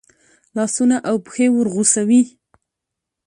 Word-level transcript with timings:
لاسونه 0.55 0.95
او 1.09 1.15
پښې 1.25 1.45
ورغوڅوي. 1.51 2.21